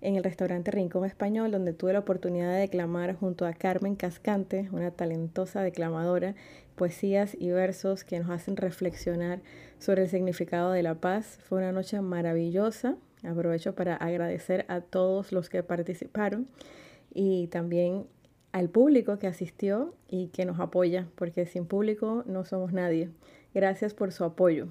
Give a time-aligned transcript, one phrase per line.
[0.00, 4.68] en el restaurante Rincón Español, donde tuve la oportunidad de declamar junto a Carmen Cascante,
[4.72, 6.34] una talentosa declamadora,
[6.76, 9.40] poesías y versos que nos hacen reflexionar
[9.78, 11.38] sobre el significado de la paz.
[11.42, 12.96] Fue una noche maravillosa.
[13.22, 16.48] Aprovecho para agradecer a todos los que participaron
[17.12, 18.06] y también
[18.52, 23.10] al público que asistió y que nos apoya, porque sin público no somos nadie.
[23.52, 24.68] Gracias por su apoyo.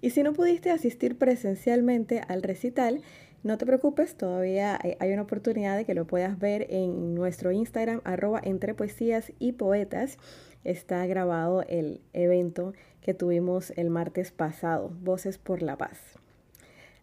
[0.00, 3.00] Y si no pudiste asistir presencialmente al recital,
[3.44, 8.00] no te preocupes, todavía hay una oportunidad de que lo puedas ver en nuestro Instagram,
[8.04, 10.18] arroba entre poesías y poetas.
[10.64, 15.98] Está grabado el evento que tuvimos el martes pasado, Voces por la Paz.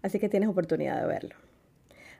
[0.01, 1.35] Así que tienes oportunidad de verlo.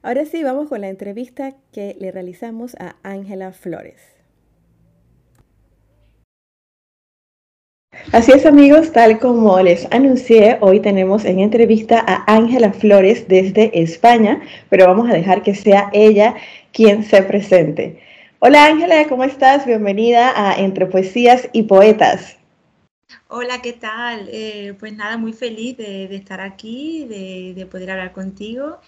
[0.02, 4.15] Ahora sí, vamos con la entrevista que le realizamos a Ángela Flores.
[8.12, 13.82] Así es amigos, tal como les anuncié, hoy tenemos en entrevista a Ángela Flores desde
[13.82, 16.36] España, pero vamos a dejar que sea ella
[16.72, 18.00] quien se presente.
[18.40, 19.66] Hola Ángela, ¿cómo estás?
[19.66, 22.38] Bienvenida a Entre Poesías y Poetas.
[23.28, 24.30] Hola, ¿qué tal?
[24.32, 28.80] Eh, pues nada, muy feliz de, estar aquí, de, poder hablar contigo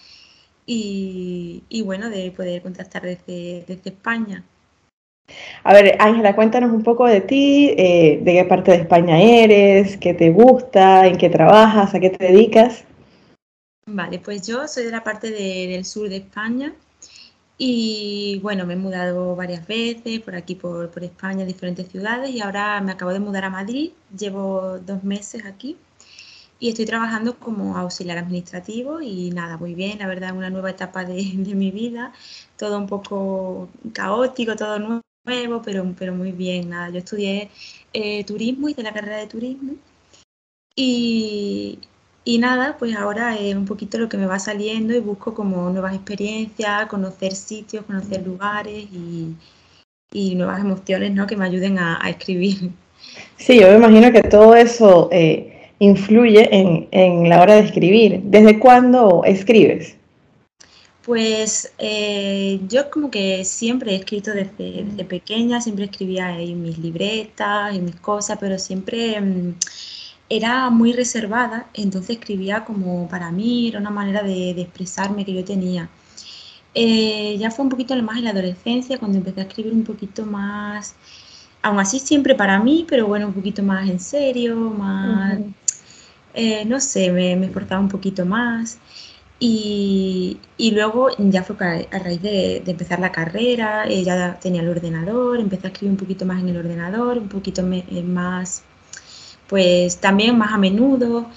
[0.65, 4.45] y, bueno, de poder contactar desde España.
[5.63, 9.97] A ver, Ángela, cuéntanos un poco de ti, eh, de qué parte de España eres,
[9.97, 12.85] qué te gusta, en qué trabajas, a qué te dedicas.
[13.85, 16.73] Vale, pues yo soy de la parte del sur de España
[17.57, 22.41] y bueno, me he mudado varias veces por aquí, por, España, en diferentes ciudades y
[22.41, 25.77] ahora me acabo de mudar a Madrid, llevo dos meses aquí
[26.59, 31.05] y estoy trabajando como auxiliar administrativo y nada, muy bien, la verdad, una nueva etapa
[31.05, 31.23] de
[31.55, 32.13] mi vida,
[32.57, 36.69] todo un poco caótico, todo nuevo nuevo, pero, pero muy bien.
[36.69, 37.49] Nada, yo estudié
[37.93, 39.73] eh, turismo, hice la carrera de turismo
[40.75, 41.79] y,
[42.23, 45.69] y nada, pues ahora es un poquito lo que me va saliendo y busco como
[45.71, 49.35] nuevas experiencias, conocer sitios, conocer lugares y,
[50.11, 51.27] y nuevas emociones ¿no?
[51.27, 52.71] que me ayuden a, escribir.
[53.37, 58.21] Sí, yo me imagino que todo eso eh, influye en, en la hora de escribir.
[58.23, 59.96] ¿Desde cuándo escribes?
[61.07, 67.73] Pues eh, yo como que siempre he escrito desde, pequeña, siempre escribía en mis libretas,
[67.73, 69.55] en mis cosas, pero siempre mm,
[70.29, 75.45] era muy reservada, entonces escribía como para mí, era una manera de, expresarme que yo
[75.45, 75.89] tenía.
[76.73, 80.25] Eh, ya fue un poquito más en la adolescencia, cuando empecé a escribir un poquito
[80.25, 80.95] más,
[81.61, 85.39] aún así siempre para mí, pero bueno, un poquito más en serio, más,
[86.33, 88.79] eh, no sé, me, me esforzaba un poquito más.
[89.39, 90.39] Y,
[90.73, 91.55] luego ya fue
[91.91, 95.97] a raíz de, empezar la carrera, eh, ya tenía el ordenador, empecé a escribir un
[95.97, 98.63] poquito más en el ordenador, un poquito eh, más,
[99.47, 101.27] pues también más a menudo.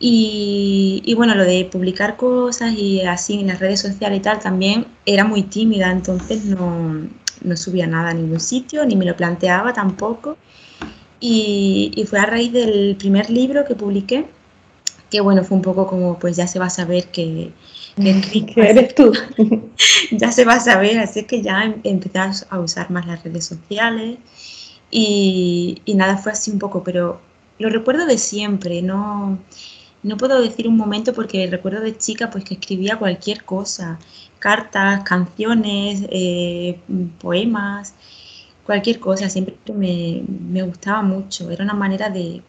[0.00, 4.86] Y, bueno, lo de publicar cosas y así en las redes sociales y tal, también
[5.06, 7.08] era muy tímida, entonces no,
[7.42, 10.36] no subía nada a ningún sitio, ni me lo planteaba tampoco.
[11.20, 14.26] Y, y fue a raíz del primer libro que publiqué,
[15.10, 17.52] que bueno, fue un poco como, pues ya se va a saber que,
[17.96, 19.12] que eres tú.
[20.12, 22.18] ya se va a saber, así que ya em, empecé
[22.50, 24.18] a usar más las redes sociales
[24.90, 27.20] Y, y, nada, fue así un poco, pero
[27.58, 29.38] lo recuerdo de siempre, no,
[30.02, 33.98] no puedo decir un momento porque recuerdo de chica pues que escribía cualquier cosa,
[34.38, 36.80] cartas, canciones, eh,
[37.20, 37.94] poemas,
[38.64, 42.42] cualquier cosa, siempre me, me, gustaba mucho, era una manera de,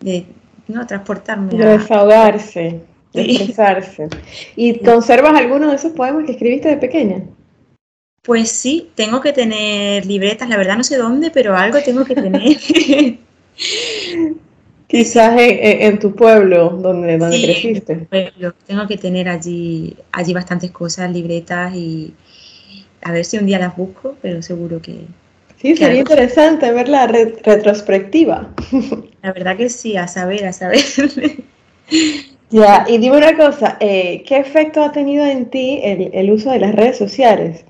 [0.00, 0.26] de
[0.68, 0.86] ¿no?
[0.86, 1.56] transportarme.
[1.56, 2.80] De desahogarse,
[3.12, 4.08] de expresarse.
[4.54, 7.22] ¿Y conservas alguno de esos poemas que escribiste de pequeña?
[8.22, 12.14] Pues sí, tengo que tener libretas, la verdad no sé dónde, pero algo tengo que
[12.14, 12.56] tener.
[14.88, 17.96] Quizás en, tu pueblo, donde, donde creciste.
[17.96, 18.54] Pueblo.
[18.66, 22.14] Tengo que tener allí, allí bastantes cosas, libretas y
[23.02, 25.06] a ver si un día las busco, pero seguro que...
[25.56, 28.54] Sí, sería interesante ver la retrospectiva.
[29.22, 30.80] La verdad que sí, a saber, a saber.
[32.50, 36.50] Ya, y dime una cosa, eh, ¿qué efecto ha tenido en ti el, el uso
[36.50, 37.64] de las redes sociales?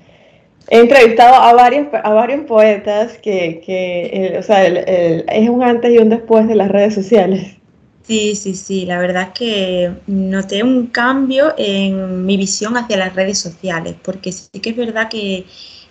[0.69, 5.99] He entrevistado a varios, a varios poetas que, que o sea, es un antes y
[5.99, 7.57] un después de las redes sociales.
[8.03, 13.13] Sí, sí, sí, la verdad es que noté un cambio en mi visión hacia las
[13.15, 15.45] redes sociales, porque sí que es verdad que,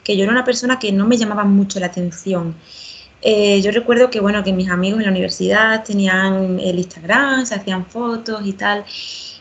[0.07, 2.55] que yo era una persona que no me llamaba mucho la atención.
[3.23, 7.57] Eh, yo recuerdo que, bueno, que mis amigos en la universidad tenían el Instagram, se
[7.57, 8.85] hacían fotos y tal,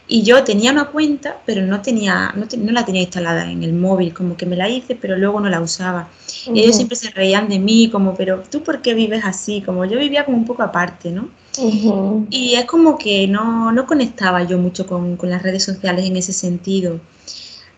[0.07, 4.11] y yo tenía una cuenta, pero no, tenía, no, la tenía instalada en el móvil,
[4.11, 6.09] como que me la hice, pero luego no la usaba.
[6.51, 9.61] Y ellos siempre se reían de mí, como, pero tú por qué vives así?
[9.61, 11.29] Como yo vivía como un poco aparte, ¿no?
[12.31, 16.17] Y es como que no, no conectaba yo mucho con, con, las redes sociales en
[16.17, 16.99] ese sentido.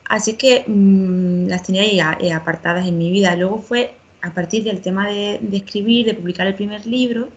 [0.08, 3.36] Así que mm, las tenía ahí eh, apartadas en mi vida.
[3.36, 7.30] Luego fue a partir del tema de, escribir, de publicar el primer libro,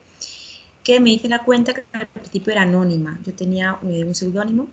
[0.83, 3.21] que me hice la cuenta que al principio era anónima.
[3.25, 4.69] Yo tenía eh, un seudónimo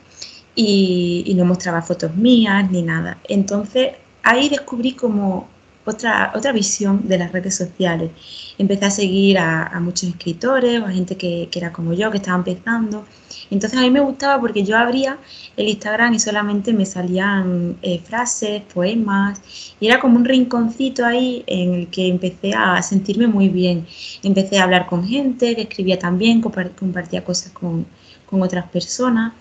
[0.56, 3.20] y, no mostraba fotos mías ni nada.
[3.28, 3.92] Entonces
[4.24, 5.48] ahí descubrí como
[5.88, 8.12] otra, otra visión de las redes sociales.
[8.58, 13.06] Empecé a seguir a, muchos escritores, a gente que, era como yo, que estaba empezando.
[13.50, 15.18] Entonces a mí me gustaba porque yo abría
[15.56, 19.42] el Instagram y solamente me salían eh, frases, poemas,
[19.80, 23.88] y era como un rinconcito ahí en el que empecé a sentirme muy bien.
[24.24, 27.86] Empecé a hablar con gente que escribía también, compartía cosas con,
[28.26, 29.34] con otras personas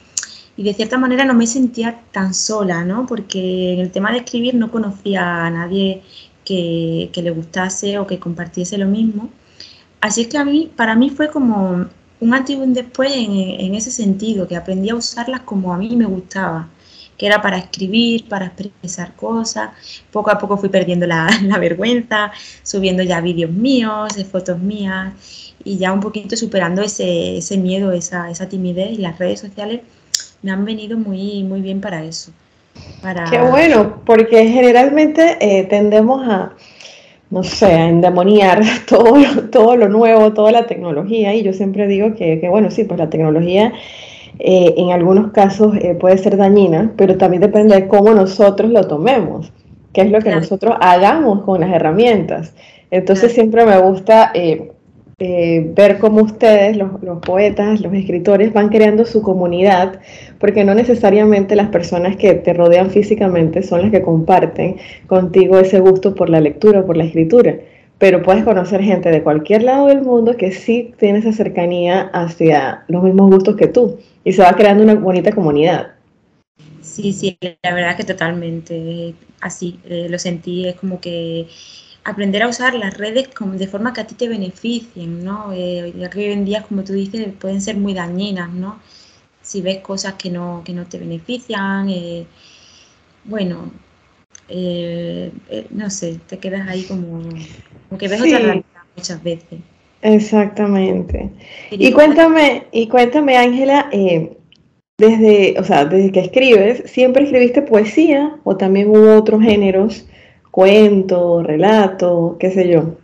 [0.57, 3.07] y de cierta manera no me sentía tan sola, ¿no?
[3.07, 6.03] Porque en el tema de escribir no conocía a nadie
[6.47, 9.31] que, le gustase o que compartiese lo mismo.
[10.01, 11.87] Así es que a mí, para mí fue como
[12.21, 15.97] un antes y un después en, ese sentido, que aprendí a usarlas como a mí
[15.97, 16.69] me gustaba,
[17.19, 19.71] que era para escribir, para expresar cosas.
[20.13, 21.29] Poco a poco fui perdiendo la,
[21.61, 22.33] vergüenza,
[22.63, 25.13] subiendo ya vídeos míos, fotos mías
[25.65, 29.81] y ya un poquito superando ese, ese miedo, esa, esa timidez y las redes sociales
[30.43, 32.33] me han venido muy bien para eso.
[33.03, 33.25] Para...
[33.25, 36.53] Qué bueno, porque generalmente eh, tendemos a,
[37.31, 39.15] no sé, a endemoniar todo,
[39.51, 43.11] todo lo nuevo, toda la tecnología, y yo siempre digo que, bueno, sí, pues la
[43.11, 43.73] tecnología
[44.39, 48.87] eh, en algunos casos eh, puede ser dañina, pero también depende de cómo nosotros lo
[48.87, 49.53] tomemos,
[49.93, 52.55] qué es lo que nosotros hagamos con las herramientas.
[52.91, 54.73] Entonces siempre me gusta eh,
[55.19, 56.91] ver cómo ustedes, los,
[57.25, 59.99] poetas, los escritores, van creando su comunidad,
[60.39, 65.81] porque no necesariamente las personas que te rodean físicamente son las que comparten contigo ese
[65.81, 67.57] gusto por la lectura por la escritura,
[67.97, 72.85] pero puedes conocer gente de cualquier lado del mundo que sí tiene esa cercanía hacia
[72.89, 75.93] los mismos gustos que tú, y se va creando una bonita comunidad.
[76.83, 81.47] Sí, sí, la verdad que totalmente así, eh, lo sentí, es como que
[82.07, 85.53] aprender a usar las redes de forma que a ti te beneficien, ¿no?
[85.53, 88.79] Eh, ya que hoy en día, como tú dices, pueden ser muy dañinas, ¿no?
[89.43, 92.27] Si ves cosas que no, que no te benefician, eh,
[93.25, 93.73] bueno,
[94.49, 95.33] eh,
[95.71, 97.23] no sé, te quedas ahí como,
[97.89, 98.65] como que ves otra realidad
[98.97, 99.59] muchas veces.
[100.03, 101.31] Exactamente.
[101.73, 103.91] Y cuéntame, y cuéntame, Ángela,
[104.99, 110.07] desde, o sea, desde que escribes, ¿siempre escribiste poesía o también hubo otros géneros
[110.57, 112.95] cuento, relato, qué sé yo.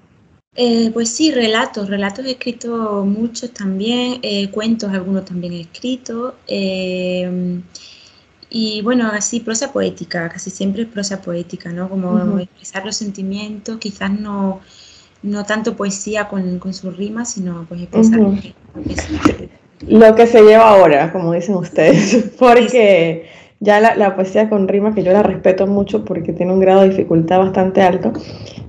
[0.56, 6.36] Eh, pues sí, relatos, relatos he escrito muchos también, eh, cuentos algunos también he escrito.
[6.46, 7.60] Eh,
[8.48, 11.90] y bueno, así prosa poética, casi siempre es prosa poética, ¿no?
[11.90, 14.60] Como expresar los sentimientos, quizás no,
[15.22, 18.18] no tanto poesía con, con sus rimas, sino pues expresar
[19.86, 23.26] lo que se lleva ahora, como dicen ustedes, porque
[23.62, 26.88] ya la, poesía con rima, que yo la respeto mucho porque tiene un grado de
[26.88, 28.12] dificultad bastante alto,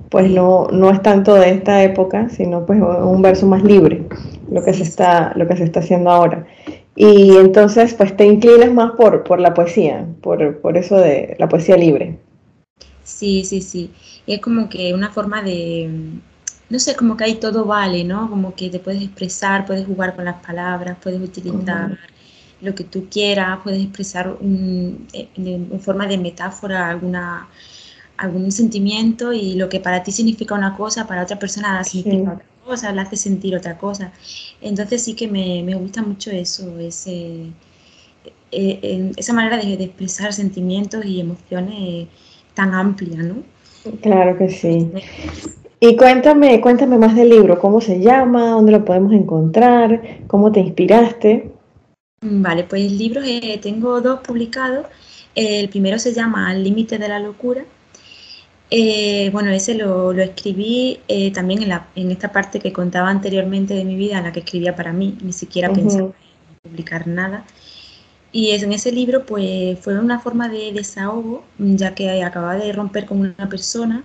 [0.08, 4.06] pues no, no es tanto de esta época, sino pues un verso más libre,
[4.48, 6.46] lo que se está, lo que se está haciendo ahora.
[6.94, 11.48] Y entonces pues te inclinas más por, por la poesía, por, por eso de la
[11.48, 12.16] poesía libre.
[13.02, 13.90] Sí, sí, sí.
[14.28, 15.90] es como que una forma de,
[16.70, 18.30] no sé, como que ahí todo vale, ¿no?
[18.30, 21.98] Como que te puedes expresar, puedes jugar con las palabras, puedes utilizar
[22.64, 25.06] lo que tú quieras, puedes expresar en,
[25.80, 27.48] forma de metáfora alguna
[28.16, 32.46] algún sentimiento y lo que para ti significa una cosa, para otra persona significa otra
[32.64, 34.12] cosa, le hace sentir otra cosa.
[34.60, 37.46] Entonces sí que me, me gusta mucho eso, ese,
[38.52, 42.06] eh, esa manera de, de, expresar sentimientos y emociones
[42.54, 43.42] tan amplia, ¿no?
[44.00, 44.90] Claro que sí.
[45.80, 50.60] Y cuéntame, cuéntame más del libro, cómo se llama, dónde lo podemos encontrar, cómo te
[50.60, 51.50] inspiraste.
[52.26, 54.86] Vale, pues libros eh, tengo dos publicados.
[55.34, 57.64] El primero se llama Al límite de la locura.
[58.70, 63.74] Eh, bueno, ese lo, escribí eh, también en, la, en, esta parte que contaba anteriormente
[63.74, 67.44] de mi vida, en la que escribía para mí, ni siquiera pensaba en publicar nada.
[68.32, 73.04] Y en ese libro pues fue una forma de desahogo, ya que acababa de romper
[73.04, 74.02] con una persona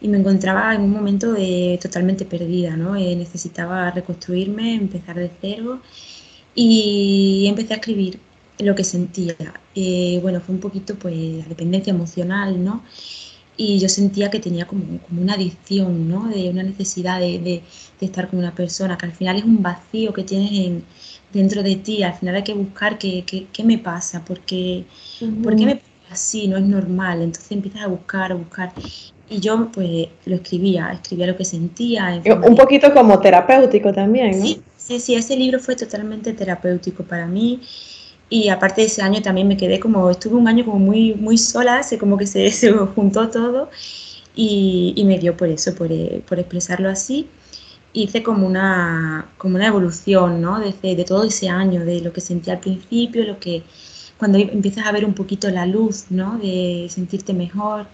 [0.00, 2.94] y me encontraba en un momento de, totalmente perdida, ¿no?
[2.94, 5.82] necesitaba reconstruirme, empezar de cero
[6.54, 8.18] y empecé a escribir
[8.58, 9.34] lo que sentía.
[9.74, 12.82] Eh, bueno, fue un poquito pues la dependencia emocional, ¿no?
[13.56, 16.28] Y yo sentía que tenía como, como una adicción, ¿no?
[16.28, 17.62] De una necesidad de, de,
[18.00, 20.84] estar con una persona, que al final es un vacío que tienes en,
[21.32, 24.84] dentro de ti, al final hay que buscar qué, qué, qué me pasa, porque,
[25.42, 26.48] ¿por qué me pasa así?
[26.48, 28.72] No es normal, entonces empiezas a buscar, a buscar.
[29.28, 32.20] Y yo pues lo escribía, escribía lo que sentía.
[32.24, 34.44] Un poquito como terapéutico también, ¿no?
[34.44, 37.60] Sí, Sí, sí, ese libro fue totalmente terapéutico para mí.
[38.30, 41.36] Y aparte de ese año también me quedé como, estuve un año como muy, muy
[41.38, 43.70] sola, se, como que se, se juntó todo
[44.34, 47.28] y, y, me dio por eso, por, eh, por, expresarlo así.
[47.92, 50.60] Hice como una, como una evolución, ¿no?
[50.60, 53.62] De, de, todo ese año, de lo que sentí al principio, lo que
[54.18, 56.38] cuando empiezas a ver un poquito la luz, ¿no?
[56.38, 57.86] De sentirte mejor.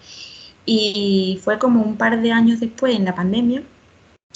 [0.66, 3.62] Y fue como un par de años después, en la pandemia,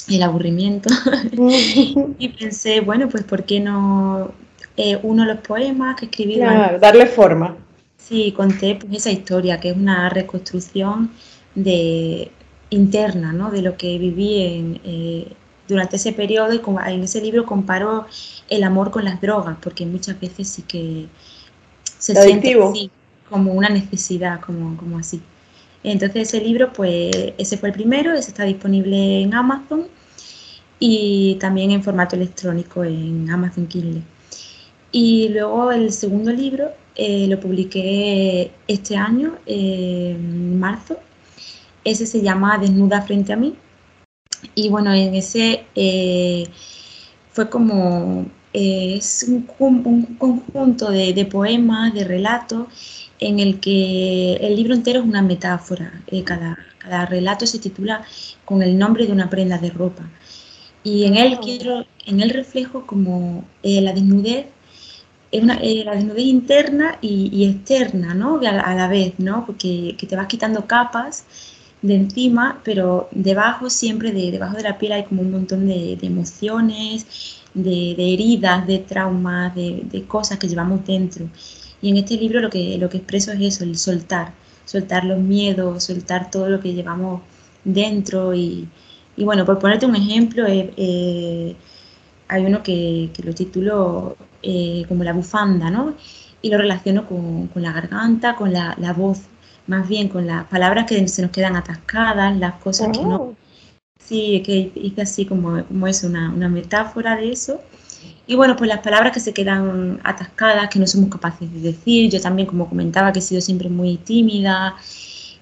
[0.09, 0.91] el aburrimiento.
[2.19, 4.33] y pensé, bueno, pues ¿por qué no
[4.77, 6.39] eh, uno de los poemas que escribí?
[6.39, 7.57] darle forma.
[7.97, 11.11] Sí, conté pues, esa historia, que es una reconstrucción
[11.55, 12.31] de,
[12.71, 13.51] interna, ¿no?
[13.51, 15.33] De lo que viví en, eh,
[15.69, 16.61] durante ese periodo y
[16.93, 18.07] en ese libro comparo
[18.49, 21.07] el amor con las drogas, porque muchas veces sí que
[21.99, 22.91] se siente así,
[23.29, 25.21] como una necesidad, como, como así.
[25.83, 29.87] Entonces ese libro, pues ese fue el primero, ese está disponible en Amazon
[30.79, 34.03] y también en formato electrónico en Amazon Kindle.
[34.93, 40.99] Y luego el segundo libro eh, lo publiqué este año, en marzo.
[41.85, 43.55] Ese se llama Desnuda frente a mí.
[44.55, 46.45] Y bueno, en ese eh,
[47.33, 49.43] fue como, eh, es un,
[50.19, 56.03] conjunto de, de poemas, de relatos en el que el libro entero es una metáfora.
[56.07, 58.03] Eh, cada, cada, relato se titula
[58.45, 60.09] con el nombre de una prenda de ropa.
[60.83, 64.47] Y en él quiero, en el reflejo como eh, la desnudez,
[65.31, 68.41] es una, eh, la desnudez interna y, externa, ¿no?
[68.41, 69.47] A, la vez, ¿no?
[69.47, 71.25] Porque que te vas quitando capas
[71.83, 75.99] de encima, pero debajo siempre, de, debajo de la piel hay como un montón de,
[76.03, 77.07] emociones,
[77.55, 81.29] de, heridas, de traumas, de, de cosas que llevamos dentro.
[81.83, 84.33] Y en este libro lo que, lo que expreso es eso, el soltar,
[84.65, 87.23] soltar los miedos, soltar todo lo que llevamos
[87.65, 88.35] dentro.
[88.35, 88.69] Y,
[89.17, 91.57] y bueno, por ponerte un ejemplo, eh, eh,
[92.29, 95.95] hay uno que, que lo titulo eh, como la bufanda, ¿no?
[96.43, 99.23] Y lo relaciono con, con la garganta, con la, la, voz,
[99.67, 103.17] más bien con las palabras que se nos quedan atascadas, las cosas que no...
[103.17, 103.37] Oh.
[104.03, 107.61] Sí, que hice así como, como es una, una metáfora de eso.
[108.27, 112.11] Y bueno, pues las palabras que se quedan atascadas, que no somos capaces de decir.
[112.11, 114.77] Yo también, como comentaba, que he sido siempre muy tímida.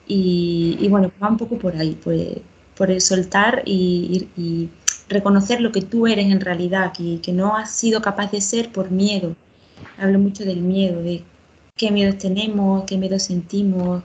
[0.06, 2.38] Y, bueno, va un poco por ahí, pues,
[2.76, 4.70] por el soltar y,
[5.08, 8.72] reconocer lo que tú eres en realidad, que, que no has sido capaz de ser
[8.72, 9.36] por miedo.
[9.98, 11.24] Hablo mucho del miedo, de
[11.76, 14.02] qué miedos tenemos, qué miedos sentimos.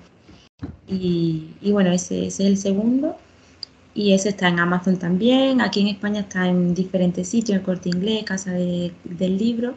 [0.87, 3.17] Y, y bueno, ese, ese, es el segundo
[3.95, 5.61] y ese está en Amazon también.
[5.61, 9.75] Aquí en España está en diferentes sitios, en Corte Inglés, Casa del Libro.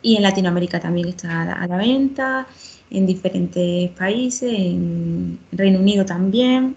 [0.00, 2.46] Y en Latinoamérica también está a la, venta,
[2.90, 6.76] en diferentes países, en Reino Unido también.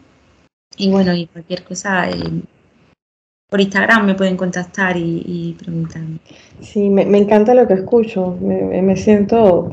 [0.78, 2.42] Y bueno, y cualquier cosa, eh,
[3.50, 6.20] por Instagram me pueden contactar y, y preguntarme.
[6.62, 8.38] Sí, me, encanta lo que escucho.
[8.42, 9.70] Me, siento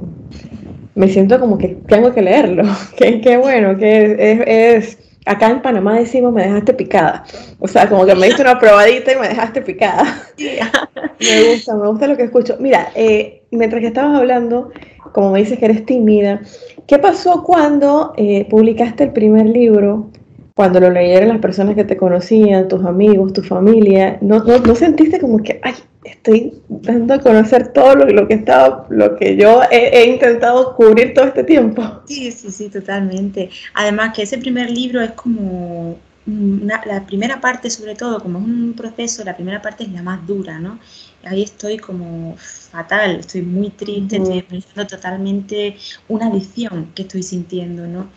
[0.95, 2.65] me siento como que tengo que leerlo.
[2.97, 7.25] Qué, bueno, que es Acá en Panamá decimos me dejaste picada.
[7.59, 10.05] O sea, como que me diste una probadita y me dejaste picada.
[10.39, 12.57] me gusta, me gusta lo que escucho.
[12.59, 14.71] Mira, eh, mientras que estabas hablando,
[15.13, 16.41] como me dices que eres tímida,
[16.87, 20.11] ¿qué pasó cuando eh, publicaste el primer libro
[20.55, 25.19] cuando lo leyeron las personas que te conocían, tus amigos, tu familia, ¿no, no, sentiste
[25.19, 29.63] como que, ay, estoy dando a conocer todo lo, lo que estaba, lo que yo
[29.71, 31.83] he, intentado cubrir todo este tiempo?
[32.07, 33.51] Sí, sí, sí, totalmente.
[33.75, 38.75] Además que ese primer libro es como la primera parte sobre todo, como es un
[38.77, 40.79] proceso, la primera parte es la más dura, ¿no?
[41.25, 45.77] Ahí estoy como fatal, estoy muy triste, estoy pensando totalmente
[46.09, 48.09] una adicción que estoy sintiendo, ¿no?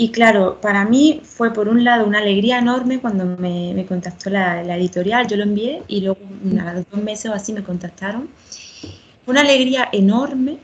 [0.00, 4.62] Y claro, para mí fue por un lado una alegría enorme cuando me, contactó la,
[4.76, 6.20] editorial, yo lo envié y luego
[6.64, 8.28] a los dos meses o así me contactaron.
[9.26, 10.58] Una alegría enorme,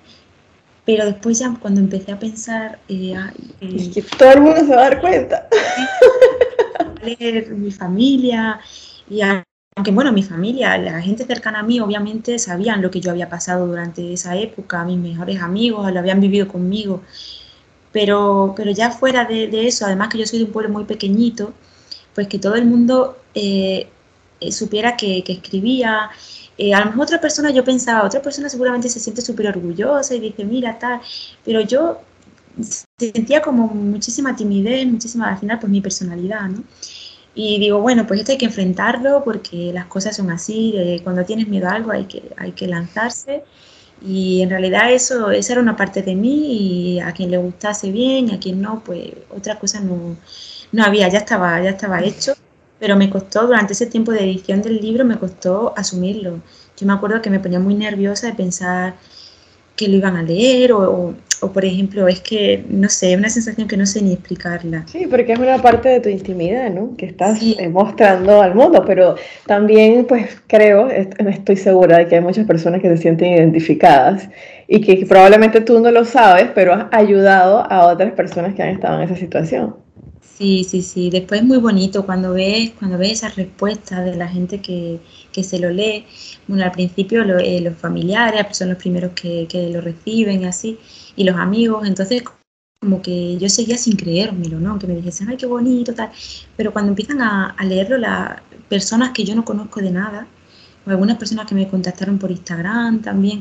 [0.84, 2.78] pero después ya cuando empecé a pensar...
[2.88, 3.16] Eh,
[3.60, 5.48] es que todo el mundo se va a dar cuenta.
[7.56, 8.60] mi familia
[9.10, 13.10] y aunque bueno, mi familia, la gente cercana a mí obviamente sabían lo que yo
[13.10, 17.02] había pasado durante esa época, mis mejores amigos lo habían vivido conmigo
[17.94, 21.54] pero, pero ya fuera de, eso, además que yo soy de un pueblo muy pequeñito,
[22.12, 23.88] pues que todo el mundo eh,
[24.40, 26.10] eh, supiera que, escribía.
[26.58, 30.12] Eh, a lo mejor otra persona, yo pensaba, otra persona seguramente se siente súper orgullosa
[30.16, 31.00] y dice, mira, tal,
[31.44, 32.00] pero yo
[32.98, 36.64] sentía como muchísima timidez, muchísima, al final, pues mi personalidad, ¿no?
[37.36, 41.46] Y digo, bueno, pues esto hay que enfrentarlo porque las cosas son así, cuando tienes
[41.48, 43.44] miedo a algo hay que, hay que lanzarse
[44.06, 47.90] y en realidad eso, esa era una parte de mí y a quien le gustase
[47.90, 50.16] bien, a quien no, pues otra cosa no,
[50.72, 52.34] no había, ya estaba, ya estaba hecho,
[52.78, 56.40] pero me costó, durante ese tiempo de edición del libro, me costó asumirlo.
[56.76, 58.96] Yo me acuerdo que me ponía muy nerviosa de pensar
[59.76, 61.14] que lo iban a leer o,
[61.52, 64.84] por ejemplo, es que, no sé, una sensación que no sé ni explicarla.
[64.86, 66.96] Sí, porque es una parte de tu intimidad, ¿no?
[66.96, 72.46] Que estás mostrando al mundo, pero también, pues creo, estoy segura de que hay muchas
[72.46, 74.28] personas que se sienten identificadas
[74.66, 78.70] y que probablemente tú no lo sabes, pero has ayudado a otras personas que han
[78.70, 79.83] estado en esa situación.
[80.36, 81.10] Sí, sí, sí.
[81.10, 84.98] Después es muy bonito cuando ves, cuando ves esas respuestas de la gente que,
[85.32, 86.06] que se lo lee.
[86.48, 90.78] Bueno, al principio eh, los familiares son los primeros que, que, lo reciben y así,
[91.14, 91.86] y los amigos.
[91.86, 92.24] Entonces,
[92.80, 94.76] como que yo seguía sin creérmelo, ¿no?
[94.78, 96.10] Que me dijesen, ay, qué bonito, tal.
[96.56, 100.26] Pero cuando empiezan a, a leerlo las personas que yo no conozco de nada,
[100.84, 103.40] o algunas personas que me contactaron por Instagram también,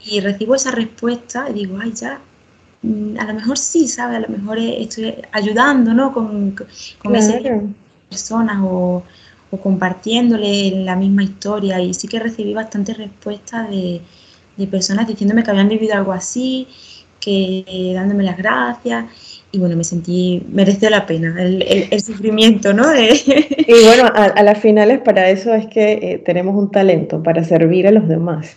[0.00, 2.20] y recibo esa respuesta y digo, ay, ya,
[3.18, 4.18] a lo mejor sí, ¿sabes?
[4.18, 6.12] A lo mejor estoy ayudando, ¿no?
[6.12, 6.54] Con,
[6.98, 7.40] con esas
[8.08, 9.02] personas o,
[9.50, 14.00] o, compartiéndole la misma historia y sí que recibí bastante respuestas de,
[14.56, 16.68] de, personas diciéndome que habían vivido algo así,
[17.20, 19.06] que dándome las gracias
[19.54, 22.86] y bueno, me sentí, mereció la pena el, el, sufrimiento, ¿no?
[22.92, 27.86] Y bueno, a, las finales para eso es que eh, tenemos un talento, para servir
[27.86, 28.56] a los demás.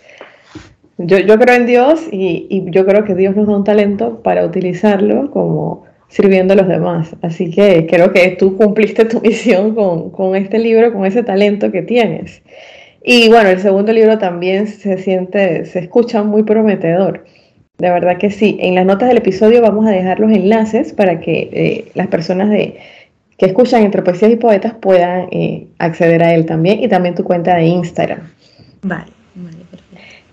[0.98, 4.20] Yo, yo creo en Dios y, y, yo creo que Dios nos da un talento
[4.22, 7.14] para utilizarlo como sirviendo a los demás.
[7.22, 11.70] Así que creo que tú cumpliste tu misión con, con este libro, con ese talento
[11.70, 12.42] que tienes.
[13.02, 17.24] Y bueno, el segundo libro también se siente, se escucha muy prometedor.
[17.78, 18.58] De verdad que sí.
[18.60, 22.50] En las notas del episodio vamos a dejar los enlaces para que eh, las personas
[22.50, 22.76] de,
[23.36, 27.22] que escuchan entre poesías y poetas puedan eh, acceder a él también y también tu
[27.22, 28.20] cuenta de Instagram.
[28.82, 29.17] Vale.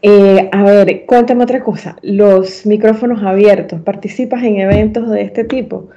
[0.07, 1.95] Eh, a ver, cuéntame otra cosa.
[2.03, 5.89] Los micrófonos abiertos, ¿participas en eventos de este tipo?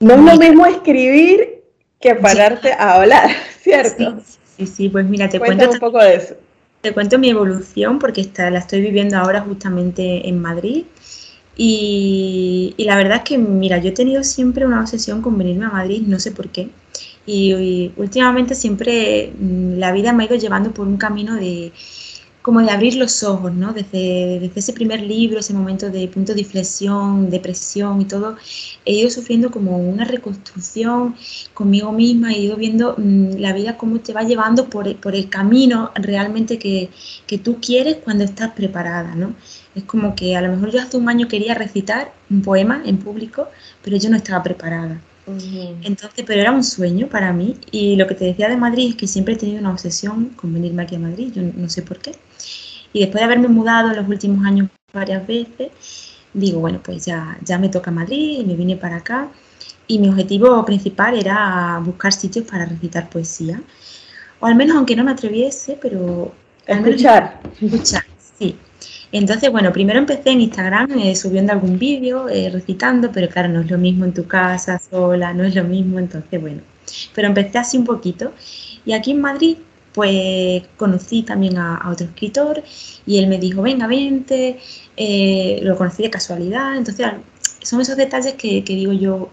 [0.00, 1.62] No es lo mismo escribir
[2.00, 3.30] que pararte a hablar,
[3.62, 4.18] ¿cierto?
[4.56, 6.34] Sí, sí, pues mira, te cuento un poco de eso.
[6.80, 10.86] Te cuento mi evolución porque está, la estoy viviendo ahora justamente en Madrid.
[11.56, 15.70] Y, la verdad es que, mira, yo he tenido siempre una obsesión con venirme a
[15.70, 16.70] Madrid, no sé por qué.
[17.26, 21.70] y últimamente siempre mm, la vida me ha ido llevando por un camino de,
[22.50, 23.72] como de abrir los ojos, ¿no?
[23.72, 28.36] Desde, desde, ese primer libro, ese momento de punto de inflexión, depresión y todo,
[28.84, 31.14] he ido sufriendo como una reconstrucción
[31.54, 35.28] conmigo misma, he ido viendo mm, la vida cómo te va llevando por, por el
[35.28, 36.90] camino realmente que,
[37.28, 39.36] que, tú quieres cuando estás preparada, ¿no?
[39.76, 42.98] Es como que a lo mejor yo hace un año quería recitar un poema en
[42.98, 43.46] público,
[43.80, 45.00] pero yo no estaba preparada.
[45.82, 48.96] Entonces, pero era un sueño para mí y lo que te decía de Madrid es
[48.96, 51.98] que siempre he tenido una obsesión con venirme aquí a Madrid, yo no sé por
[51.98, 52.12] qué.
[52.92, 55.70] Y después de haberme mudado en los últimos años varias veces,
[56.32, 59.28] digo, bueno, pues ya, ya me toca Madrid y me vine para acá.
[59.86, 63.60] Y mi objetivo principal era buscar sitios para recitar poesía.
[64.38, 66.32] O al menos, aunque no me atreviese, pero...
[66.66, 67.40] Escuchar.
[67.60, 68.04] escuchar,
[68.38, 68.56] sí.
[69.12, 73.60] Entonces, bueno, primero empecé en Instagram eh, subiendo algún vídeo, eh, recitando, pero claro, no
[73.60, 76.62] es lo mismo en tu casa, sola, no es lo mismo, entonces, bueno.
[77.14, 78.32] Pero empecé así un poquito.
[78.84, 79.56] Y aquí en Madrid
[79.92, 82.62] pues conocí también a, otro escritor
[83.06, 84.58] y él me dijo, venga, vente,
[84.96, 87.06] eh, lo conocí de casualidad, entonces
[87.62, 89.30] son esos detalles que, digo yo,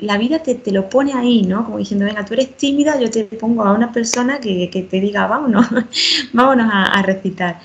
[0.00, 1.64] la vida te, lo pone ahí, ¿no?
[1.64, 5.00] Como diciendo, venga, tú eres tímida, yo te pongo a una persona que, que te
[5.00, 5.66] diga, vámonos,
[6.32, 7.60] vámonos a, recitar.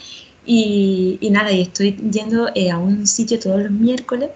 [0.45, 4.31] Y, nada, y estoy yendo eh, a un sitio todos los miércoles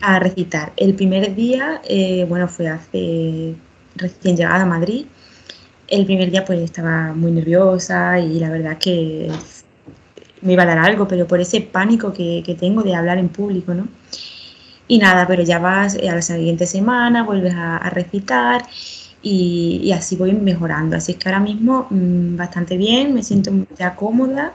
[0.00, 0.72] a recitar.
[0.76, 3.54] El primer día, eh, bueno, fue hace
[3.96, 5.06] recién llegada a Madrid.
[5.88, 9.30] El primer día pues estaba muy nerviosa y la verdad que
[10.42, 13.28] me iba a dar algo, pero por ese pánico que, que tengo de hablar en
[13.28, 13.88] público, ¿no?
[14.86, 18.66] Y nada, pero ya vas eh, a la siguiente semana, vuelves a, recitar
[19.22, 20.96] y, así voy mejorando.
[20.96, 24.52] Así es que ahora mismo mm, bastante bien, me siento ya cómoda,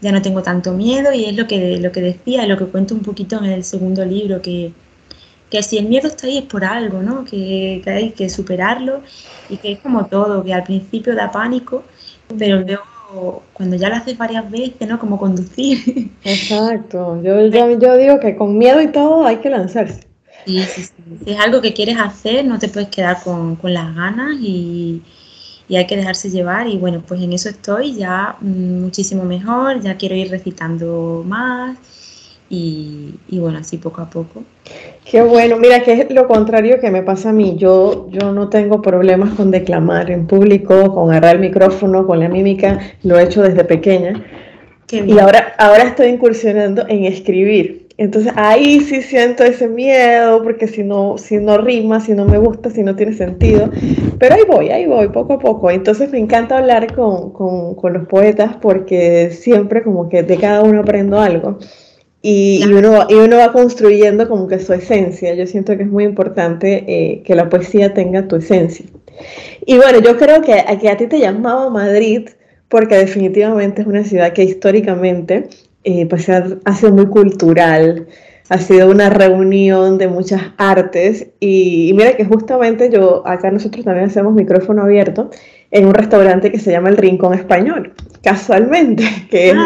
[0.00, 2.94] ya no tengo tanto miedo y es lo que, lo que decía, lo que cuento
[2.94, 4.72] un poquito en el segundo libro, que,
[5.50, 7.24] que si el miedo está ahí es por algo, ¿no?
[7.24, 9.02] Que, que, hay que superarlo
[9.48, 11.84] y que es como todo, que al principio da pánico,
[12.38, 14.98] pero luego cuando ya lo haces varias veces, ¿no?
[14.98, 16.10] Como conducir.
[16.24, 20.06] Exacto, yo, yo, digo que con miedo y todo hay que lanzarse.
[20.46, 20.92] Sí, sí, sí.
[21.24, 25.02] Si es algo que quieres hacer, no te puedes quedar con, con las ganas y,
[25.70, 26.66] y, hay que dejarse llevar.
[26.66, 31.78] Y bueno, pues en eso estoy ya mm, muchísimo mejor, ya quiero ir recitando más
[32.50, 34.42] y, bueno, así poco a poco.
[35.04, 37.54] Qué bueno, mira que es lo contrario que me pasa a mí.
[37.56, 42.28] Yo, yo no tengo problemas con declamar en público, con agarrar el micrófono, con la
[42.28, 44.24] mímica, lo he hecho desde pequeña.
[44.90, 47.79] Y ahora, ahora estoy incursionando en escribir.
[48.00, 52.38] Entonces ahí sí siento ese miedo, porque si no, si no rima, si no me
[52.38, 53.68] gusta, si no tiene sentido.
[54.18, 55.70] Pero ahí voy, ahí voy, poco a poco.
[55.70, 60.62] Entonces me encanta hablar con, con, con los poetas porque siempre como que de cada
[60.62, 61.58] uno aprendo algo.
[62.22, 65.34] Y, uno, y uno va construyendo como que su esencia.
[65.34, 68.86] Yo siento que es muy importante eh, que la poesía tenga tu esencia.
[69.66, 72.30] Y bueno, yo creo que, que a ti te llamaba Madrid
[72.70, 75.50] porque definitivamente es una ciudad que históricamente
[75.84, 78.06] eh, pues ha, sido muy cultural,
[78.48, 83.84] ha sido una reunión de muchas artes y, y mira que justamente yo, acá nosotros
[83.84, 85.30] también hacemos micrófono abierto
[85.70, 89.64] en un restaurante que se llama El Rincón Español, casualmente, que es ah.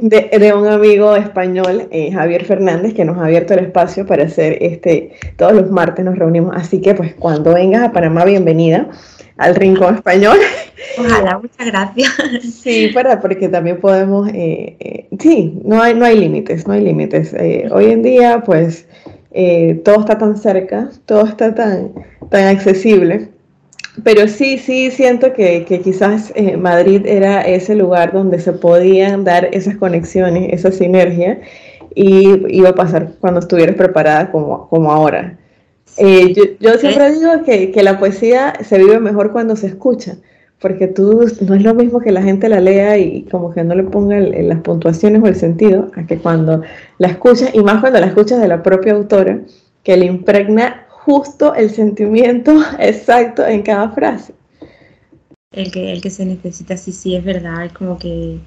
[0.00, 4.24] de, de, un amigo español, eh, Javier Fernández, que nos ha abierto el espacio para
[4.24, 8.88] hacer este, todos los martes nos reunimos, así que pues cuando vengas a Panamá, bienvenida
[9.36, 10.38] al Rincón Español.
[10.98, 12.10] Ojalá, muchas gracias.
[12.62, 16.82] Sí, para, porque también podemos, eh, eh, sí, no hay, no hay límites, no hay
[16.82, 17.34] límites.
[17.70, 18.86] hoy en día, pues,
[19.84, 21.92] todo está tan cerca, todo está tan,
[22.30, 23.30] tan accesible
[24.04, 29.48] pero sí, sí siento que, quizás eh, Madrid era ese lugar donde se podían dar
[29.52, 31.40] esas conexiones, esa sinergia,
[31.94, 35.36] y iba a pasar cuando estuvieras preparada como, como ahora.
[35.96, 40.16] Eh, yo, siempre digo que, la poesía se vive mejor cuando se escucha,
[40.60, 43.74] porque tú no es lo mismo que la gente la lea y como que no
[43.74, 46.62] le ponga las puntuaciones o el sentido, a que cuando
[46.98, 49.40] la escuchas, y más cuando la escuchas de la propia autora,
[49.82, 54.34] que le impregna justo el sentimiento exacto en cada frase.
[55.52, 58.38] El que, el que se necesita, sí, sí, es verdad, es como que,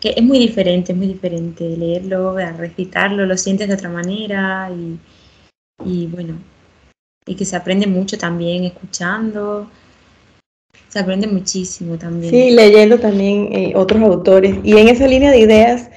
[0.00, 4.98] que es muy diferente, es muy diferente leerlo, recitarlo, lo sientes de otra manera y,
[5.84, 6.34] y bueno,
[7.24, 9.70] y que se aprende mucho también escuchando,
[10.96, 12.30] se aprende muchísimo también.
[12.30, 14.56] Sí, leyendo también eh, otros autores.
[14.64, 15.90] Y en esa línea de ideas,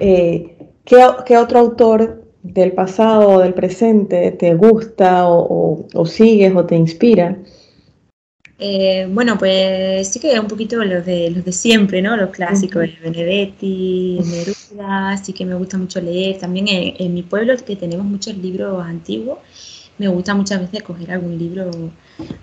[0.00, 6.64] eh, ¿qué, ¿qué, otro autor del pasado o del presente te gusta o, sigues o
[6.64, 7.36] te inspira?
[8.58, 12.16] Eh, bueno, pues sí que un poquito los de los de siempre, ¿no?
[12.16, 16.38] Los clásicos, de Benedetti, Neruda, sí que me gusta mucho leer.
[16.38, 19.36] También en, mi pueblo, que tenemos muchos libros antiguos,
[19.98, 21.70] me gusta muchas veces coger algún libro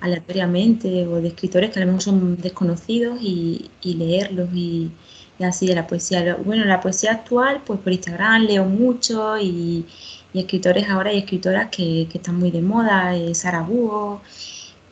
[0.02, 4.92] aleatoriamente o de escritores que a lo mejor son desconocidos y, leerlos y,
[5.39, 6.38] así de la poesía.
[6.44, 9.86] Bueno, la poesía actual, pues por Instagram leo mucho y,
[10.34, 14.22] escritores ahora y escritoras que, están muy de moda, eh, Sara Búho,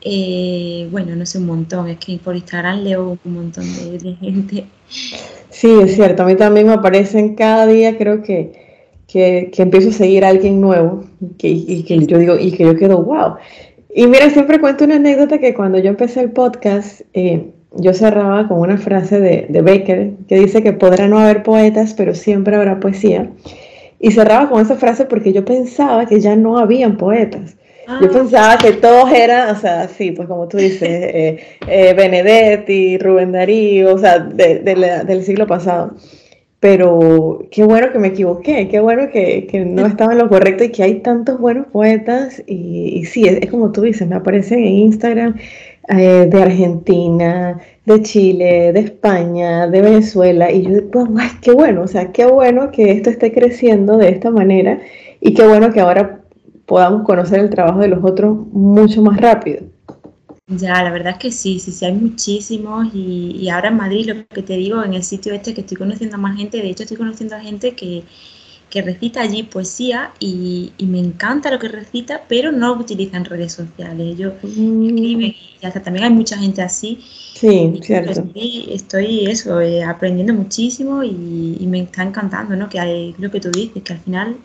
[0.03, 4.65] eh, bueno, no sé, un montón, es que por Instagram leo un montón de, gente.
[5.49, 8.70] Sí, es cierto, a mí también me aparecen cada día, creo que,
[9.11, 11.03] que, empiezo a seguir a alguien nuevo
[11.37, 13.35] que, y que yo digo, y que yo quedo, wow.
[13.93, 18.47] Y mira, siempre cuento una anécdota que cuando yo empecé el podcast, eh, yo cerraba
[18.47, 22.55] con una frase de, de, Becker que dice que podrá no haber poetas, pero siempre
[22.55, 23.29] habrá poesía.
[23.99, 27.57] Y cerraba con esa frase porque yo pensaba que ya no habían poetas.
[27.99, 28.13] Yo ah.
[28.13, 33.33] pensaba que todos eran, o sea, sí, pues como tú dices, eh, eh, Benedetti, Rubén
[33.33, 35.95] Darío, o sea, del siglo pasado.
[36.61, 40.63] Pero qué bueno que me equivoqué, qué bueno que, que no estaba en lo correcto
[40.63, 42.41] y que hay tantos buenos poetas.
[42.47, 45.35] Y, y sí, es, es, como tú dices, me aparecen en Instagram
[45.89, 51.07] eh, de Argentina, de Chile, de España, de Venezuela, y yo digo,
[51.41, 54.79] qué bueno, o sea, qué bueno que esto esté creciendo de esta manera
[55.19, 56.21] y qué bueno que ahora
[56.65, 59.63] podamos conocer el trabajo de los otros mucho más rápido.
[60.57, 64.27] Ya, la verdad es que sí, sí, sí, hay muchísimos y, ahora en Madrid, lo
[64.27, 66.83] que te digo, en el sitio este que estoy conociendo a más gente, de hecho
[66.83, 68.03] estoy conociendo a gente que,
[68.73, 74.15] recita allí poesía y, me encanta lo que recita, pero no utiliza en redes sociales.
[74.15, 74.85] Ellos mm.
[74.87, 76.99] escriben y hasta también hay mucha gente así.
[77.33, 78.11] Sí, cierto.
[78.11, 82.67] Estoy, estoy eso, eh, aprendiendo muchísimo y, me está encantando, ¿no?
[82.67, 84.37] Que hay, lo que tú dices, que al final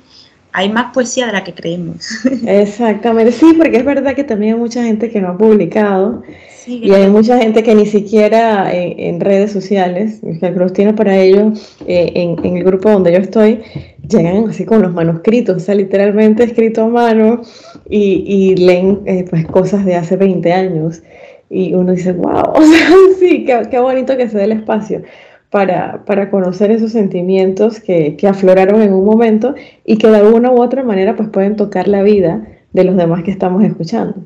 [0.56, 2.08] hay más poesía de la que creemos.
[2.46, 6.22] Exactamente, sí, porque es verdad que también hay mucha gente que no ha publicado
[6.66, 11.76] y hay mucha gente que ni siquiera en, redes sociales, que los tiene para ellos,
[11.86, 13.60] eh, en, el grupo donde yo estoy,
[14.08, 17.42] llegan así con los manuscritos, o sea, literalmente escrito a mano
[17.90, 21.02] y, leen eh, pues cosas de hace 20 años.
[21.50, 22.88] Y uno dice, wow, o sea,
[23.20, 25.02] sí, qué, qué bonito que se dé el espacio
[25.50, 29.54] para, para conocer esos sentimientos que, que, afloraron en un momento
[29.84, 33.22] y que de alguna u otra manera pues pueden tocar la vida de los demás
[33.22, 34.16] que estamos escuchando.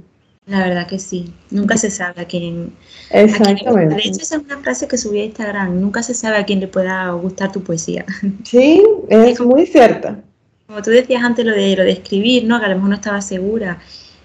[0.47, 2.73] La verdad que sí, nunca se sabe a quién.
[3.11, 3.95] Exactamente.
[3.95, 6.59] de hecho, esa es una frase que subí a Instagram, nunca se sabe a quién
[6.59, 8.05] le pueda gustar tu poesía.
[8.45, 10.21] Sí, es muy cierta.
[10.67, 12.59] Como tú decías antes lo de, lo de escribir, ¿no?
[12.59, 13.79] que a lo mejor no estaba segura.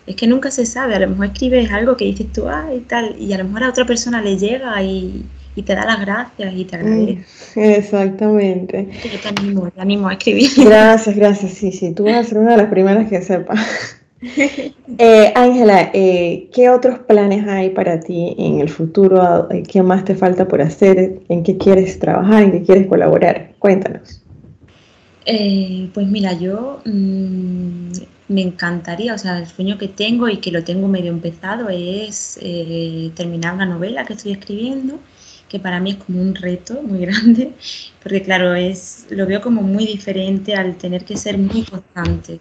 [0.07, 2.81] Es que nunca se sabe, a lo mejor escribes algo que dices tú, ah, y
[2.81, 5.99] tal, y a lo mejor a otra persona le llega y, y te da las
[5.99, 7.25] gracias y te agradece.
[7.55, 8.89] Mm, exactamente.
[9.03, 10.49] Yo te animo, te animo a escribir.
[10.57, 11.53] Gracias, gracias.
[11.53, 13.55] Sí, sí, tú vas a ser una de las primeras que sepa.
[14.97, 19.47] Eh, Ángela, eh, ¿qué otros planes hay para ti en el futuro?
[19.67, 21.19] ¿Qué más te falta por hacer?
[21.27, 22.43] ¿En qué quieres trabajar?
[22.43, 23.51] ¿En qué quieres colaborar?
[23.59, 24.21] Cuéntanos.
[25.25, 27.91] Eh, pues mira, yo mm,
[28.27, 32.39] me encantaría, o sea, el sueño que tengo y que lo tengo medio empezado es
[33.15, 34.99] terminar una novela que estoy escribiendo
[35.49, 37.53] que para mí es como un reto muy grande,
[38.01, 42.39] porque claro, es, lo veo como muy diferente al tener que ser muy constante.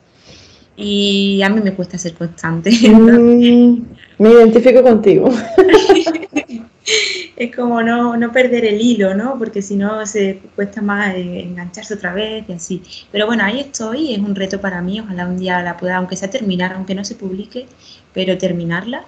[0.76, 2.70] Y a mí me cuesta ser constante.
[2.84, 3.82] Mm,
[4.18, 5.30] me identifico contigo.
[7.36, 9.38] es como no, no, perder el hilo, ¿no?
[9.38, 12.82] Porque si no se cuesta más engancharse otra vez y así.
[13.12, 16.16] Pero bueno, ahí estoy, es un reto para mí, ojalá un día la pueda, aunque
[16.16, 17.66] sea terminar, aunque no se publique,
[18.12, 19.04] pero terminarla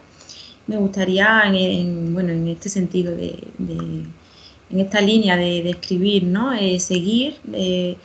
[0.66, 6.52] me gustaría, en, bueno, en este sentido, de, en esta línea de, escribir, ¿no?
[6.52, 7.96] Eh, seguir eh,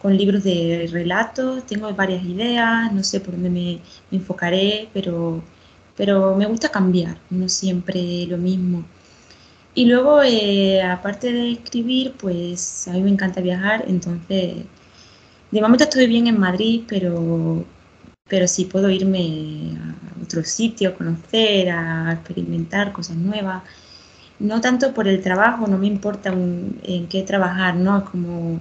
[0.00, 5.42] con libros de relatos, tengo varias ideas, no sé por dónde me, enfocaré, pero,
[5.96, 8.84] pero me gusta cambiar, no siempre lo mismo.
[9.78, 14.64] Y luego, eh, aparte de escribir, pues a mí me encanta viajar, entonces,
[15.52, 17.64] de momento estoy bien en Madrid, pero,
[18.26, 23.62] pero sí puedo irme a otro sitio, a conocer, a experimentar cosas nuevas.
[24.40, 28.04] No tanto por el trabajo, no me importa en qué trabajar, ¿no?
[28.04, 28.60] Como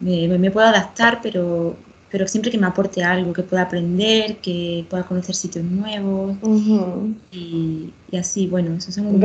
[0.00, 1.76] me, puedo adaptar, pero,
[2.14, 6.36] pero siempre que me aporte algo, que pueda aprender, que pueda conocer sitios nuevos.
[7.32, 9.20] Y, así, bueno, eso es un...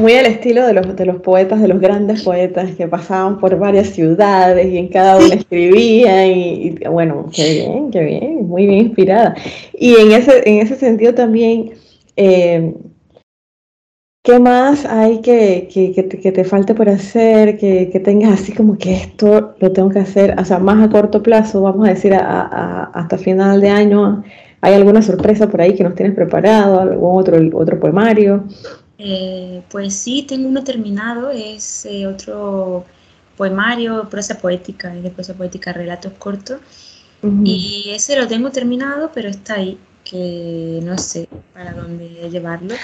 [0.00, 3.58] muy, al estilo de los, de los poetas, de los grandes poetas que pasaban por
[3.58, 8.86] varias ciudades y en cada una escribían y, bueno, qué bien, qué bien, muy bien
[8.86, 9.34] inspirada.
[9.78, 11.72] Y en ese, en ese sentido también...
[12.16, 12.72] Eh,
[14.26, 17.56] ¿Qué más hay que, que, te, falte por hacer?
[17.58, 21.22] Que, tengas así como que esto lo tengo que hacer, o sea, más a corto
[21.22, 24.24] plazo, vamos a decir hasta final de año.
[24.62, 26.80] ¿Hay alguna sorpresa por ahí que nos tienes preparado?
[26.80, 28.42] ¿Algún otro, otro poemario?
[28.98, 32.84] Eh, pues sí, tengo uno terminado, es eh, otro
[33.36, 36.58] poemario, prosa poética, de prosa poética, relatos cortos.
[37.44, 42.74] Y ese lo tengo terminado, pero está ahí, que no sé para dónde llevarlo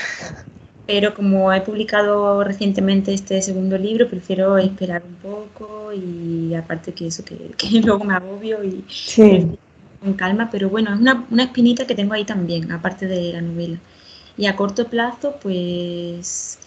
[0.87, 7.07] pero como he publicado recientemente este segundo libro, prefiero esperar un poco y aparte que
[7.07, 7.37] eso, que,
[7.85, 8.85] luego me agobio y
[10.01, 13.41] con calma, pero bueno, es una, una, espinita que tengo ahí también, aparte de la
[13.41, 13.79] novela.
[14.37, 16.59] Y a corto plazo, pues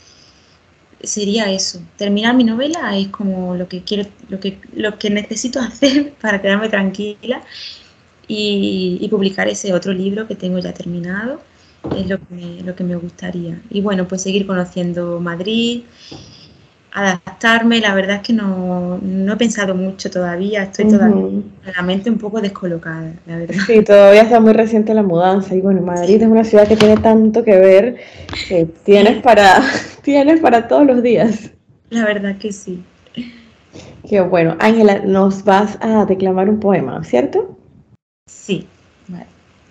[1.04, 1.82] sería eso.
[1.98, 6.42] Terminar mi novela es como lo que quiero, lo que, lo que necesito hacer para
[6.42, 7.42] quedarme tranquila
[8.28, 11.42] y, y publicar ese otro libro que tengo ya terminado
[11.98, 13.62] es lo que, me, lo que me gustaría.
[13.70, 15.84] Y bueno, pues seguir conociendo Madrid,
[16.96, 21.42] adaptarme, la verdad es que no, no he pensado mucho todavía, estoy todavía
[21.76, 23.56] la mente un poco descolocada, la verdad.
[23.68, 26.96] Sí, todavía está muy reciente la mudanza y bueno, Madrid es una ciudad que tiene
[26.98, 27.98] tanto que ver
[28.48, 29.62] que tienes para,
[30.04, 31.52] tienes para todos los días.
[31.90, 32.82] La verdad que sí.
[34.08, 34.56] Qué bueno.
[34.60, 37.58] Ángela, nos vas a declamar un poema, ¿cierto?
[38.26, 38.68] Sí.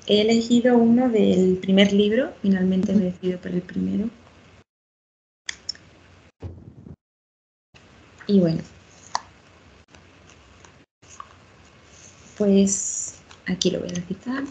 [0.07, 4.11] He elegido uno del primer libro, finalmente me decidido por el primero.
[8.27, 8.61] Y bueno,
[12.37, 14.45] pues aquí lo voy a recitar.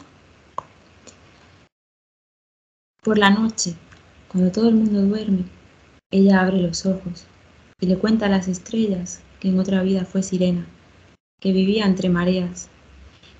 [3.03, 3.75] Por la noche,
[4.29, 5.43] cuando todo el mundo duerme,
[6.09, 7.27] ella abre los ojos
[7.79, 10.65] y le cuenta a las estrellas que en otra vida fue sirena,
[11.39, 12.69] que vivía entre mareas.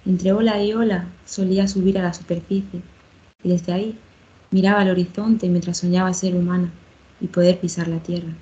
[0.06, 2.82] Entre ola y ola solía subir a la superficie
[3.44, 4.00] y desde ahí
[4.52, 6.72] miraba al horizonte mientras soñaba ser humana
[7.22, 8.34] y poder pisar la tierra.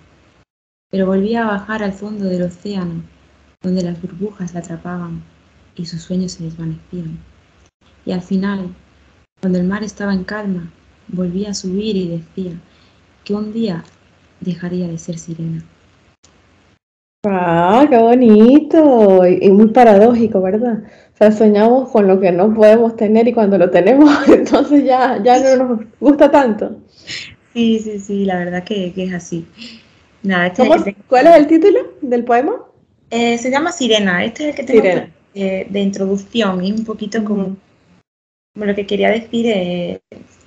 [0.90, 3.04] Pero volvía a bajar al fondo del océano,
[3.62, 5.24] donde las burbujas la atrapaban
[5.76, 7.20] y sus sueños se desvanecían.
[8.06, 8.74] Y al final,
[9.40, 10.72] cuando el mar estaba en calma,
[11.08, 12.54] volvía a subir y decía
[13.24, 13.84] que un día
[14.40, 15.64] dejaría de ser sirena.
[17.24, 19.28] ¡Ah, qué bonito!
[19.28, 20.84] Y, muy paradójico, ¿verdad?
[21.14, 25.22] O sea, soñamos con lo que no podemos tener y cuando lo tenemos, entonces ya,
[25.22, 26.78] ya no nos gusta tanto.
[27.54, 29.46] Sí, sí, sí, la verdad que, es así.
[30.24, 32.54] Nada, este, ¿Cuál es el título del poema?
[33.10, 34.24] Eh, se llama Sirena.
[34.24, 37.58] Este es el que tengo de, de, introducción y un poquito como,
[38.54, 40.00] como, lo que quería decir eh,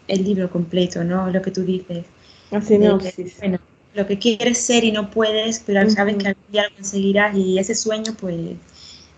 [0.08, 1.28] el libro completo, ¿no?
[1.28, 2.06] Lo que tú dices.
[2.50, 2.98] Así no,
[3.40, 3.58] bueno,
[3.94, 7.58] lo que quieres ser y no puedes, pero sabes que algún día lo conseguirás y
[7.58, 8.56] ese sueño, pues,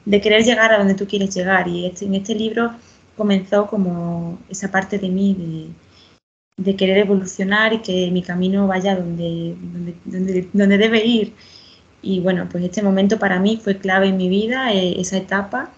[0.04, 1.66] de querer llegar a donde tú quieres llegar.
[1.68, 2.72] Y este, en este libro
[3.16, 5.72] comenzó como esa parte de mí
[6.58, 9.54] de, querer evolucionar y que mi camino vaya donde,
[10.04, 11.34] donde, donde, debe ir.
[12.02, 15.72] Y bueno, pues este momento para mí fue clave en mi vida, eh, esa etapa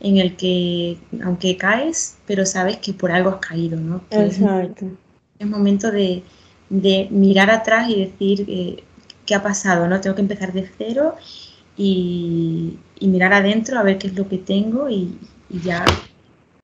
[0.00, 4.04] en el que, aunque caes, pero sabes que por algo has caído, ¿no?
[4.10, 4.86] Exacto.
[5.38, 6.22] Es, momento de,
[6.70, 8.82] de mirar atrás y decir eh,
[9.26, 10.00] qué ha pasado, ¿no?
[10.00, 11.14] Tengo que empezar de cero
[11.76, 15.18] y, mirar adentro a ver qué es lo que tengo y,
[15.62, 15.84] ya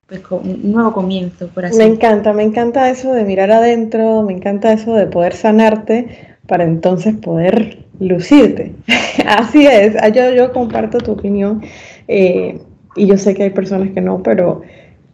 [0.07, 4.23] pues con un nuevo comienzo, por así Me encanta, me encanta eso de mirar adentro,
[4.23, 8.73] me encanta eso de poder sanarte para entonces poder lucirte.
[9.25, 11.61] así es, yo, yo comparto tu opinión
[12.09, 12.59] eh,
[12.95, 14.63] y yo sé que hay personas que no, pero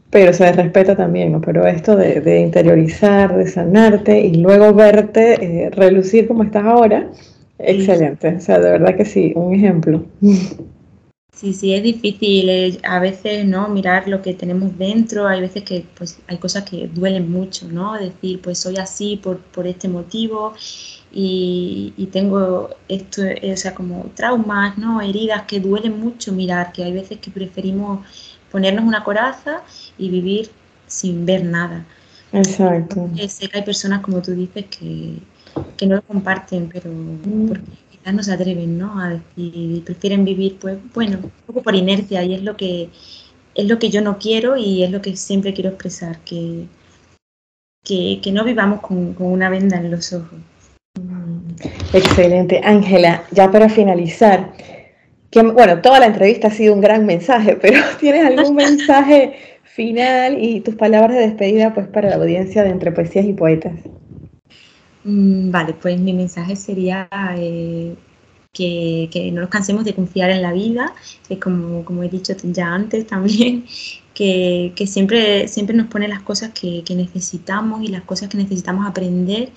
[0.09, 1.41] pero se respeta también, ¿no?
[1.41, 7.11] Pero esto de, interiorizar, de sanarte y luego verte eh, relucir como estás ahora,
[7.59, 8.35] excelente.
[8.35, 10.05] O sea, de verdad que sí, un ejemplo.
[11.33, 13.67] Sí, sí, es difícil eh, a veces, ¿no?
[13.67, 17.93] Mirar lo que tenemos dentro, hay veces que pues hay cosas que duelen mucho, ¿no?
[17.93, 20.53] Decir, pues soy así por, por este motivo
[21.11, 24.99] y, y, tengo esto, o sea, como traumas, ¿no?
[24.99, 27.99] Heridas que duelen mucho mirar, que hay veces que preferimos
[28.51, 29.62] ponernos una coraza
[29.97, 30.49] y vivir
[30.88, 31.86] sin ver nada.
[32.31, 33.10] Exacto.
[33.27, 37.47] Sé que hay personas, como tú dices, que, no lo comparten, pero mm.
[37.47, 38.99] porque quizás no se atreven, ¿no?
[38.99, 42.89] A decir, prefieren vivir, pues, bueno, un poco por inercia y es lo que
[43.55, 46.67] es lo que yo no quiero y es lo que siempre quiero expresar, que,
[47.83, 50.39] que, no vivamos con, con, una venda en los ojos.
[50.99, 51.55] Mm.
[51.93, 52.62] Excelente.
[52.63, 54.53] Ángela, ya para finalizar,
[55.33, 60.61] bueno, toda la entrevista ha sido un gran mensaje, pero ¿tienes algún mensaje final y
[60.61, 63.73] tus palabras de despedida pues para la audiencia de Entre Poesías y Poetas?
[65.03, 67.95] Mm, vale, pues mi mensaje sería eh,
[68.51, 70.93] que, no nos cansemos de confiar en la vida,
[71.27, 73.65] que como, como he dicho ya antes también,
[74.13, 78.87] que, siempre, siempre nos pone las cosas que, que necesitamos y las cosas que necesitamos
[78.87, 79.49] aprender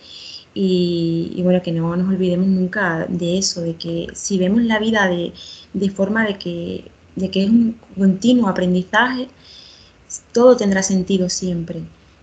[0.55, 5.09] y, bueno, que no nos olvidemos nunca de eso, de que si vemos la vida
[5.09, 9.29] de, forma de que, de que es un continuo aprendizaje,
[10.33, 11.83] todo tendrá sentido siempre.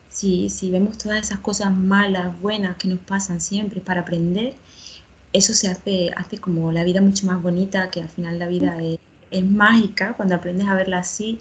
[0.09, 4.55] Si, si vemos todas esas cosas malas, buenas que nos pasan siempre para aprender,
[5.33, 8.81] eso se hace, hace como la vida mucho más bonita, que al final la vida
[8.83, 8.99] es,
[9.31, 11.39] es mágica cuando aprendes a verla así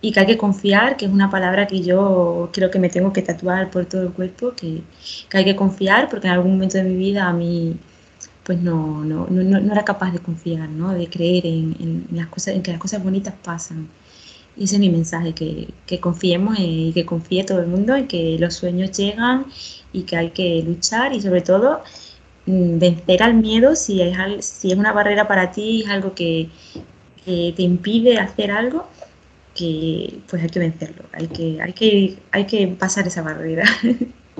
[0.00, 3.12] y que hay que confiar, que es una palabra que yo creo que me tengo
[3.12, 4.82] que tatuar por todo el cuerpo, que,
[5.32, 7.76] hay que confiar, porque en algún momento de mi vida a mí
[8.44, 10.94] pues no, no, no, era capaz de confiar, ¿no?
[10.94, 13.88] de creer en, las cosas, en que las cosas bonitas pasan.
[14.56, 18.08] Y ese es mi mensaje, que, que confiemos y que confíe todo el mundo en
[18.08, 19.46] que los sueños llegan
[19.92, 21.82] y que hay que luchar y sobre todo
[22.46, 26.48] mm, vencer al miedo si es, si es una barrera para ti, es algo que,
[27.24, 28.88] que te impide hacer algo,
[29.58, 33.64] que pues hay que vencerlo, hay que, hay que, hay que pasar esa barrera.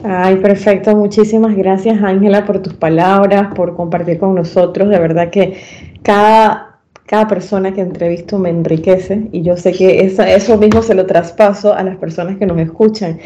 [0.04, 0.94] Ay, perfecto.
[0.94, 4.88] Muchísimas gracias, Ángela, por tus palabras, por compartir con nosotros.
[4.90, 5.60] De verdad que
[6.02, 11.04] cada, cada persona que entrevisto me enriquece y yo sé que eso mismo se lo
[11.04, 13.18] traspaso a las personas que nos escuchan.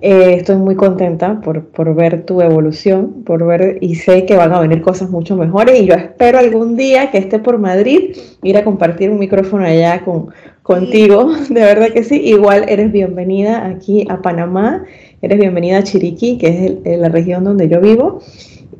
[0.00, 4.52] Eh, estoy muy contenta por, por, ver tu evolución, por ver y sé que van
[4.52, 8.56] a venir cosas mucho mejores y yo espero algún día que esté por Madrid ir
[8.56, 10.30] a compartir un micrófono allá con,
[10.64, 12.16] contigo, de verdad que sí.
[12.16, 14.84] Igual eres bienvenida aquí a Panamá,
[15.22, 18.20] eres bienvenida a Chiriquí, que es la región donde yo vivo.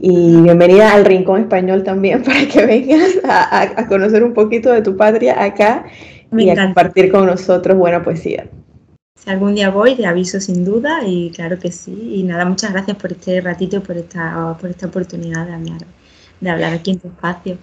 [0.00, 4.96] Y bienvenida al Rincón Español también para que vengas a, conocer un poquito de tu
[4.96, 5.84] patria acá
[6.36, 8.48] y a compartir con nosotros buena poesía.
[9.16, 12.14] Si algún día voy, te aviso sin duda y claro que sí.
[12.14, 15.80] Y nada, muchas gracias por este ratito, por esta, por esta oportunidad de hablar,
[16.40, 17.58] de hablar aquí en tu espacio.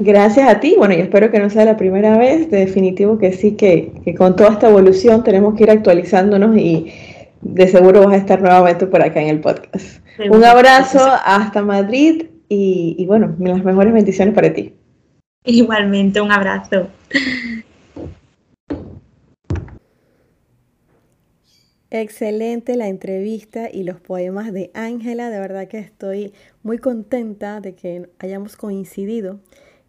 [0.00, 0.76] Gracias a ti.
[0.78, 2.48] Bueno, y espero que no sea la primera vez.
[2.50, 6.92] De definitivo que sí, que, que con toda esta evolución tenemos que ir actualizándonos y
[7.40, 10.00] de seguro vas a estar nuevamente por acá en el podcast.
[10.30, 14.72] Un abrazo hasta Madrid y, y bueno, las mejores bendiciones para ti.
[15.44, 16.88] Igualmente, un abrazo.
[21.90, 25.30] Excelente la entrevista y los poemas de Ángela.
[25.30, 26.32] De verdad que estoy
[26.62, 29.40] muy contenta de que hayamos coincidido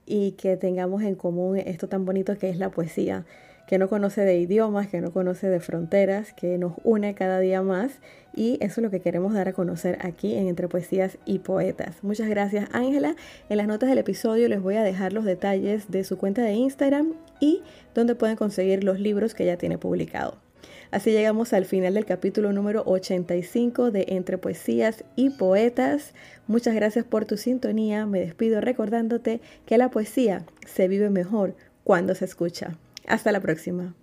[0.09, 3.25] y que tengamos en común esto tan bonito que es la poesía
[3.69, 7.61] que no conoce de idiomas, que no conoce de fronteras, que nos une cada día
[7.61, 7.99] más
[8.35, 11.97] y eso es lo que queremos dar a conocer aquí en Entre Poesías y Poetas.
[12.01, 13.15] Muchas gracias Ángela.
[13.47, 16.53] En las notas del episodio les voy a dejar los detalles de su cuenta de
[16.53, 17.61] Instagram y
[17.93, 20.48] donde pueden conseguir los libros que ya tiene publicado.
[20.91, 26.15] Así llegamos al final del capítulo número 85 de Entre Poesías y Poetas.
[26.47, 28.07] Muchas gracias por tu sintonía.
[28.07, 32.75] Me despido recordándote que la poesía se vive mejor cuando se escucha.
[33.05, 33.93] Hasta la próxima.